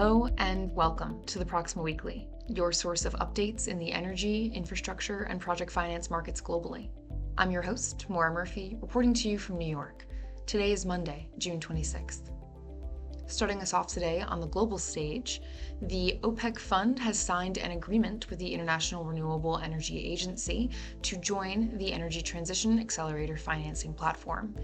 [0.00, 5.24] Hello and welcome to the Proximo Weekly, your source of updates in the energy, infrastructure,
[5.24, 6.88] and project finance markets globally.
[7.36, 10.06] I'm your host, Maura Murphy, reporting to you from New York.
[10.46, 12.30] Today is Monday, June 26th.
[13.28, 15.42] Starting us off today on the global stage,
[15.82, 20.70] the OPEC Fund has signed an agreement with the International Renewable Energy Agency
[21.02, 24.54] to join the Energy Transition Accelerator financing platform.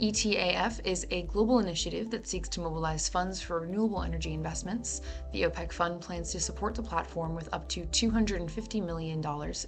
[0.00, 5.00] ETAF is a global initiative that seeks to mobilize funds for renewable energy investments.
[5.32, 9.20] The OPEC Fund plans to support the platform with up to $250 million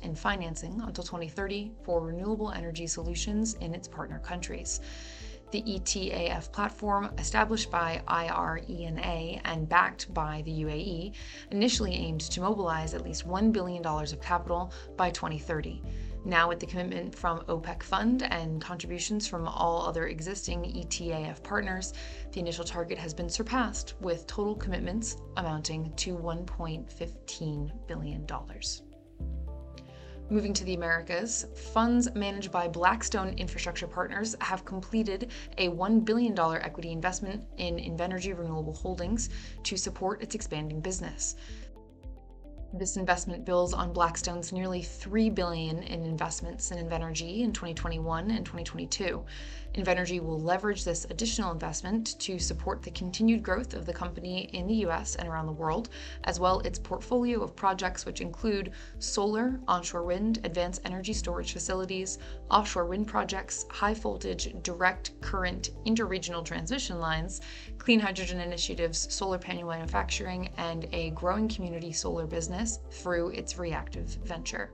[0.02, 4.80] in financing until 2030 for renewable energy solutions in its partner countries.
[5.50, 11.14] The ETAF platform, established by IRENA and backed by the UAE,
[11.50, 15.82] initially aimed to mobilize at least $1 billion of capital by 2030.
[16.26, 21.94] Now, with the commitment from OPEC Fund and contributions from all other existing ETAF partners,
[22.32, 28.26] the initial target has been surpassed with total commitments amounting to $1.15 billion.
[30.30, 36.38] Moving to the Americas, funds managed by Blackstone Infrastructure Partners have completed a $1 billion
[36.38, 39.30] equity investment in Invenergy Renewable Holdings
[39.62, 41.36] to support its expanding business.
[42.74, 48.44] This investment builds on Blackstone's nearly 3 billion in investments in Invenergy in 2021 and
[48.44, 49.24] 2022.
[49.78, 54.66] Invenergy will leverage this additional investment to support the continued growth of the company in
[54.66, 55.88] the US and around the world,
[56.24, 62.18] as well its portfolio of projects which include solar, onshore wind, advanced energy storage facilities,
[62.50, 67.40] offshore wind projects, high voltage direct current interregional transmission lines,
[67.78, 74.06] clean hydrogen initiatives, solar panel manufacturing, and a growing community solar business through its reactive
[74.24, 74.72] venture.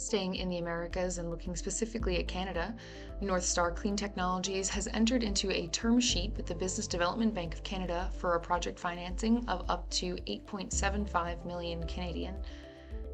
[0.00, 2.74] Staying in the Americas and looking specifically at Canada,
[3.20, 7.62] Northstar Clean Technologies has entered into a term sheet with the Business Development Bank of
[7.64, 12.34] Canada for a project financing of up to 8.75 million Canadian.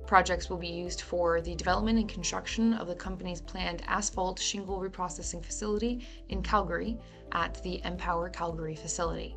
[0.06, 4.78] Projects will be used for the development and construction of the company's planned asphalt shingle
[4.78, 6.96] reprocessing facility in Calgary
[7.32, 9.34] at the Empower Calgary facility.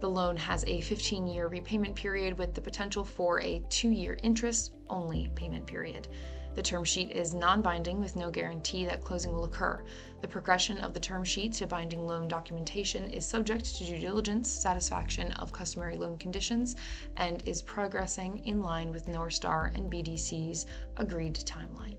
[0.00, 4.16] The loan has a 15 year repayment period with the potential for a two year
[4.22, 6.08] interest only payment period.
[6.56, 9.84] The term sheet is non binding with no guarantee that closing will occur.
[10.22, 14.50] The progression of the term sheet to binding loan documentation is subject to due diligence,
[14.50, 16.74] satisfaction of customary loan conditions,
[17.18, 20.64] and is progressing in line with Northstar and BDC's
[20.96, 21.98] agreed timeline.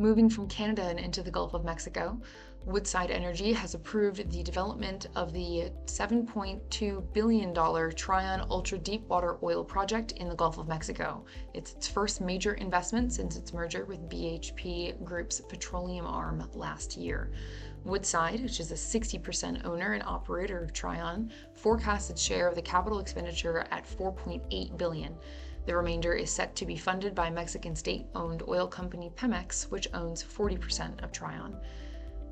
[0.00, 2.20] Moving from Canada and into the Gulf of Mexico,
[2.64, 10.12] Woodside Energy has approved the development of the $7.2 billion Trion Ultra Deepwater Oil Project
[10.12, 11.24] in the Gulf of Mexico.
[11.52, 17.32] It's its first major investment since its merger with BHP Group's petroleum arm last year.
[17.84, 22.62] Woodside, which is a 60% owner and operator of Trion, forecasts its share of the
[22.62, 25.16] capital expenditure at 4.8 billion.
[25.68, 30.24] The remainder is set to be funded by Mexican state-owned oil company Pemex, which owns
[30.24, 31.60] 40% of Trion.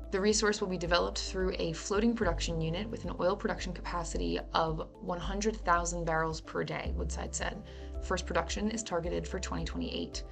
[0.09, 4.39] The resource will be developed through a floating production unit with an oil production capacity
[4.55, 7.61] of 100,000 barrels per day, Woodside said.
[8.01, 10.23] First production is targeted for 2028.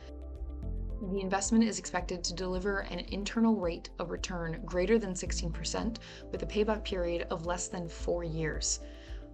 [1.11, 5.97] The investment is expected to deliver an internal rate of return greater than 16%,
[6.31, 8.79] with a payback period of less than four years.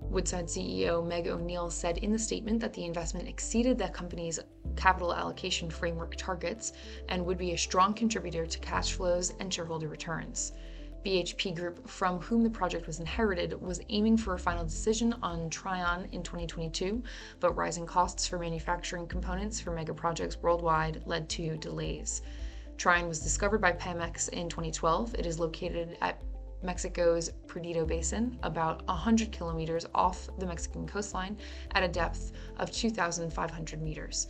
[0.02, 4.40] Woodside CEO Meg O'Neill said in the statement that the investment exceeded the company's
[4.76, 6.74] capital allocation framework targets
[7.10, 10.54] and would be a strong contributor to cash flows and shareholder returns.
[11.06, 15.50] BHP Group, from whom the project was inherited, was aiming for a final decision on
[15.50, 17.02] Trion in 2022,
[17.40, 22.22] but rising costs for manufacturing components for mega projects worldwide led to delays.
[22.78, 25.16] Trion was discovered by Pemex in 2012.
[25.16, 26.22] It is located at
[26.64, 31.38] Mexico's Perdido Basin, about 100 kilometers off the Mexican coastline
[31.72, 34.28] at a depth of 2,500 meters.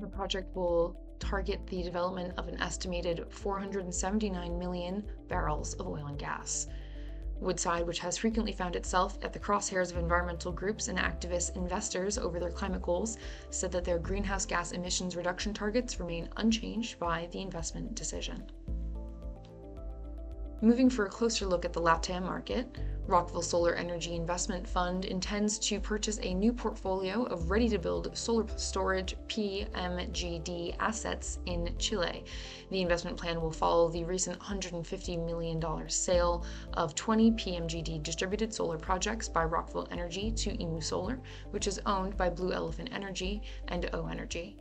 [0.00, 6.18] The project will target the development of an estimated 479 million barrels of oil and
[6.18, 6.68] gas.
[7.40, 12.16] Woodside, which has frequently found itself at the crosshairs of environmental groups and activist investors
[12.16, 13.18] over their climate goals,
[13.50, 18.42] said that their greenhouse gas emissions reduction targets remain unchanged by the investment decision.
[20.62, 25.58] Moving for a closer look at the LATAM market, Rockville Solar Energy Investment Fund intends
[25.58, 32.24] to purchase a new portfolio of ready to build solar storage PMGD assets in Chile.
[32.70, 36.42] The investment plan will follow the recent $150 million sale
[36.72, 41.20] of 20 PMGD distributed solar projects by Rockville Energy to Imu Solar,
[41.50, 44.56] which is owned by Blue Elephant Energy and O Energy.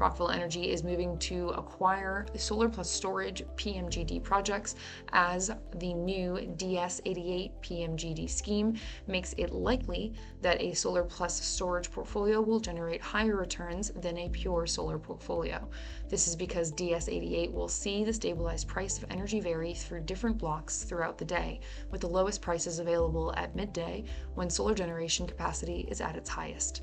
[0.00, 4.74] Rockville Energy is moving to acquire the solar plus storage PMGD projects
[5.12, 12.40] as the new DS88 PMGD scheme makes it likely that a solar plus storage portfolio
[12.40, 15.68] will generate higher returns than a pure solar portfolio.
[16.08, 20.82] This is because DS88 will see the stabilized price of energy vary through different blocks
[20.82, 21.60] throughout the day,
[21.90, 24.04] with the lowest prices available at midday
[24.34, 26.80] when solar generation capacity is at its highest.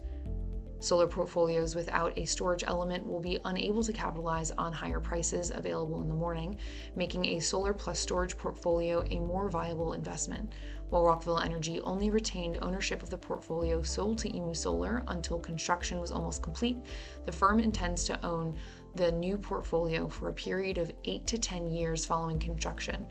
[0.80, 6.02] Solar portfolios without a storage element will be unable to capitalize on higher prices available
[6.02, 6.58] in the morning,
[6.96, 10.54] making a solar plus storage portfolio a more viable investment.
[10.90, 16.00] While Rockville Energy only retained ownership of the portfolio sold to Emu Solar until construction
[16.00, 16.78] was almost complete,
[17.26, 18.56] the firm intends to own
[18.96, 23.06] the new portfolio for a period of 8 to 10 years following construction.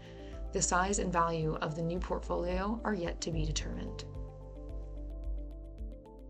[0.53, 4.05] The size and value of the new portfolio are yet to be determined.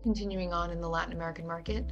[0.07, 1.85] Continuing on in the Latin American market,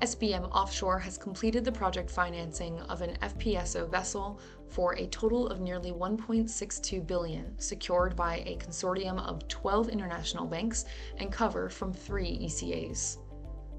[0.00, 5.58] SBM Offshore has completed the project financing of an FPSO vessel for a total of
[5.58, 10.84] nearly 1.62 billion, secured by a consortium of 12 international banks
[11.16, 13.16] and cover from 3 ECAs.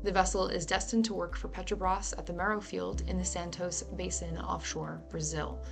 [0.04, 3.84] The vessel is destined to work for Petrobras at the Mero field in the Santos
[3.84, 5.63] Basin offshore Brazil.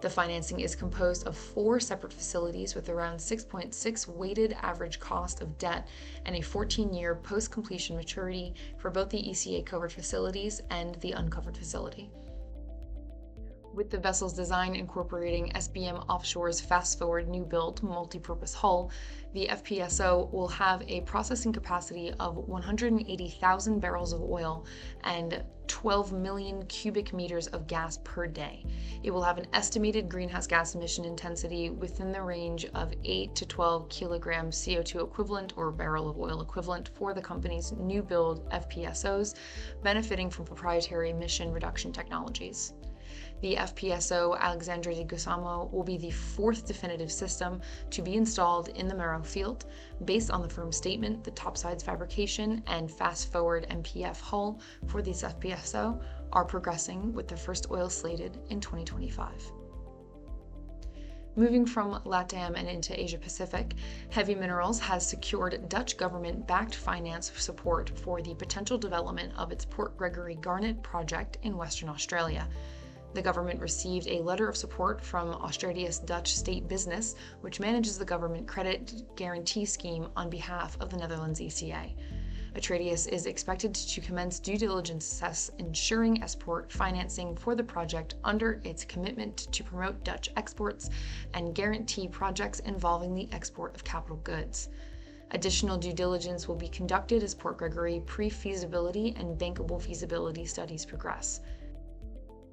[0.00, 5.56] The financing is composed of four separate facilities with around 6.6 weighted average cost of
[5.56, 5.88] debt
[6.26, 11.12] and a 14 year post completion maturity for both the ECA covered facilities and the
[11.12, 12.10] uncovered facility.
[13.76, 18.90] With the vessel's design incorporating SBM Offshore's fast forward new build multi purpose hull,
[19.34, 24.64] the FPSO will have a processing capacity of 180,000 barrels of oil
[25.04, 28.64] and 12 million cubic meters of gas per day.
[29.02, 33.44] It will have an estimated greenhouse gas emission intensity within the range of 8 to
[33.44, 39.34] 12 kilograms CO2 equivalent or barrel of oil equivalent for the company's new build FPSOs,
[39.82, 42.72] benefiting from proprietary emission reduction technologies.
[43.42, 47.60] The FPSO Alexandre de Gusmão will be the fourth definitive system
[47.90, 49.66] to be installed in the Mero field.
[50.06, 55.22] Based on the firm's statement, the topsides fabrication and fast forward MPF hull for this
[55.22, 56.02] FPSO
[56.32, 59.52] are progressing with the first oil slated in 2025.
[61.38, 63.74] Moving from LATAM and into Asia Pacific,
[64.08, 69.66] Heavy Minerals has secured Dutch government backed finance support for the potential development of its
[69.66, 72.48] Port Gregory Garnet project in Western Australia.
[73.14, 78.04] The government received a letter of support from Atradius Dutch State Business, which manages the
[78.04, 81.92] government credit guarantee scheme on behalf of the Netherlands ECA.
[82.56, 88.62] Atradius is expected to commence due diligence assess ensuring export financing for the project under
[88.64, 90.88] its commitment to promote Dutch exports
[91.34, 94.70] and guarantee projects involving the export of capital goods.
[95.32, 100.86] Additional due diligence will be conducted as Port Gregory pre feasibility and bankable feasibility studies
[100.86, 101.40] progress.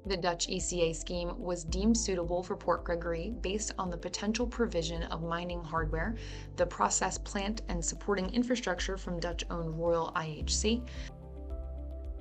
[0.06, 5.02] The Dutch ECA scheme was deemed suitable for Port Gregory based on the potential provision
[5.04, 6.16] of mining hardware,
[6.56, 10.86] the process plant and supporting infrastructure from Dutch owned Royal IHC.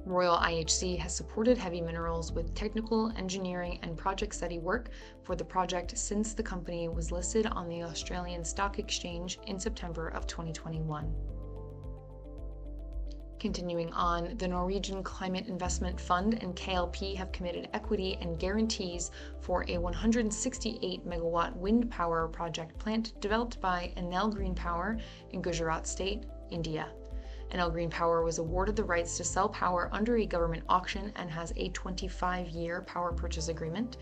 [0.06, 4.90] Royal IHC has supported heavy minerals with technical, engineering, and project study work
[5.24, 10.08] for the project since the company was listed on the Australian Stock Exchange in September
[10.08, 11.14] of 2021.
[13.44, 19.12] Continuing on, the Norwegian Climate Investment Fund and KLP have committed equity and guarantees
[19.42, 24.98] for a 168 megawatt wind power project plant developed by Enel Green Power
[25.32, 26.88] in Gujarat State, India.
[27.52, 31.30] Enel Green Power was awarded the rights to sell power under a government auction and
[31.30, 33.98] has a 25 year power purchase agreement.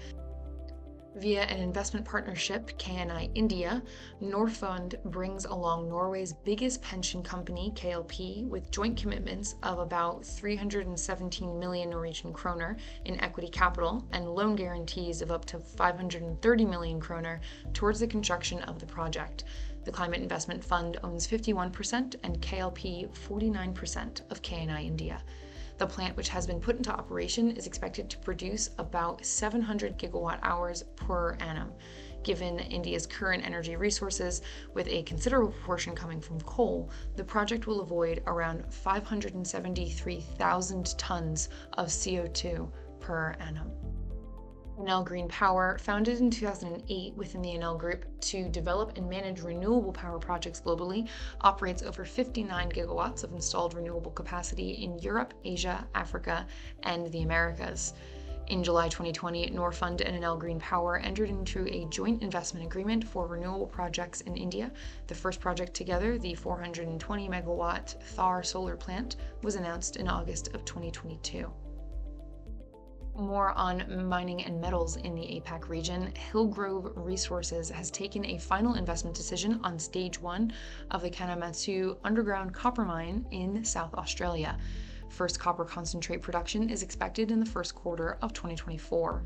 [1.15, 3.83] Via an investment partnership, KNI India,
[4.21, 11.89] Norfund brings along Norway's biggest pension company, KLP, with joint commitments of about 317 million
[11.89, 17.41] Norwegian kroner in equity capital and loan guarantees of up to 530 million kroner
[17.73, 19.43] towards the construction of the project.
[19.83, 25.21] The Climate Investment Fund owns 51% and KLP 49% of KNI India.
[25.81, 30.37] The plant, which has been put into operation, is expected to produce about 700 gigawatt
[30.43, 31.71] hours per annum.
[32.21, 34.43] Given India's current energy resources,
[34.75, 41.87] with a considerable portion coming from coal, the project will avoid around 573,000 tons of
[41.87, 43.71] CO2 per annum.
[44.81, 49.91] Enel Green Power, founded in 2008 within the Enel Group to develop and manage renewable
[49.91, 51.07] power projects globally,
[51.41, 56.47] operates over 59 gigawatts of installed renewable capacity in Europe, Asia, Africa,
[56.81, 57.93] and the Americas.
[58.47, 63.27] In July 2020, Norfund and Enel Green Power entered into a joint investment agreement for
[63.27, 64.71] renewable projects in India.
[65.05, 70.65] The first project together, the 420 megawatt Thar solar plant, was announced in August of
[70.65, 71.53] 2022.
[73.15, 78.75] More on mining and metals in the APAC region, Hillgrove Resources has taken a final
[78.75, 80.53] investment decision on stage one
[80.91, 84.57] of the Kanmantoo underground copper mine in South Australia.
[85.09, 89.23] First copper concentrate production is expected in the first quarter of 2024.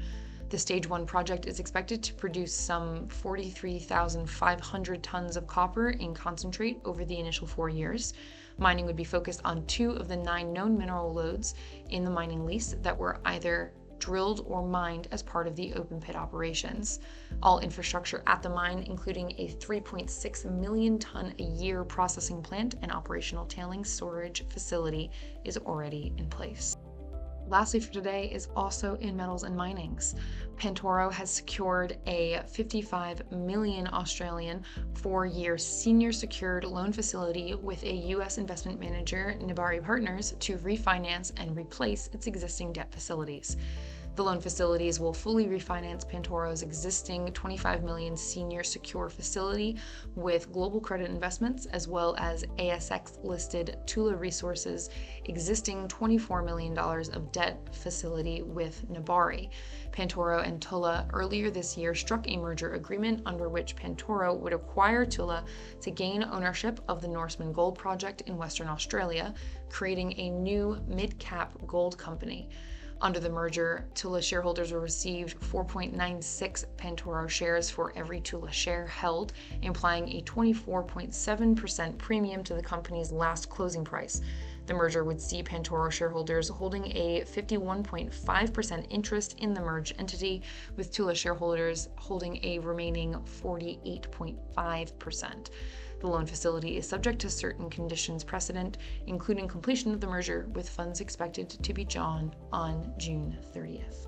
[0.50, 6.80] The Stage 1 project is expected to produce some 43,500 tons of copper in concentrate
[6.86, 8.14] over the initial four years.
[8.58, 11.56] Mining would be focused on two of the nine known mineral lodes
[11.90, 16.00] in the mining lease that were either drilled or mined as part of the open
[16.00, 17.00] pit operations.
[17.42, 22.92] All infrastructure at the mine, including a 3.6 million ton a year processing plant and
[22.92, 25.12] operational tailings storage facility,
[25.44, 26.78] is already in place.
[27.48, 30.16] Lastly for today is also in metals and minings.
[30.58, 34.64] Pantoro has secured a 55 million Australian
[34.96, 41.56] four-year senior secured loan facility with a US investment manager, Nebari Partners, to refinance and
[41.56, 43.58] replace its existing debt facilities.
[44.16, 49.76] The loan facilities will fully refinance Pantoro's existing 25 million senior secure facility
[50.16, 54.90] with Global Credit Investments as well as ASX listed Tulla Resources
[55.26, 59.50] existing $24 million of debt facility with Nebari.
[59.92, 65.06] Pantoro and Tulla earlier this year struck a merger agreement under which Pantoro would acquire
[65.06, 65.44] Tulla
[65.82, 69.34] to gain ownership of the Norseman Gold Project in Western Australia,
[69.70, 72.48] creating a new mid cap gold company.
[73.02, 79.34] Under the merger, Tulla shareholders will receive 4.96 Pantoro shares for every Tulla share held,
[79.62, 84.22] implying a 24.7% premium to the company's last closing price.
[84.66, 90.42] The merger would see Pantoro shareholders holding a 51.5% interest in the merged entity,
[90.78, 95.50] with Tulla shareholders holding a remaining 48.5%.
[96.00, 100.70] The loan facility is subject to certain conditions precedent, including completion of the merger, with
[100.70, 104.08] funds expected to be drawn on June 30th.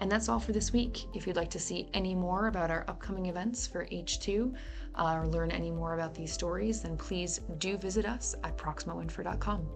[0.00, 1.04] And that's all for this week.
[1.14, 4.54] If you'd like to see any more about our upcoming events for H2
[4.96, 9.66] uh, or learn any more about these stories, then please do visit us at proximoinfo.com.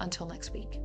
[0.00, 0.80] Until next week.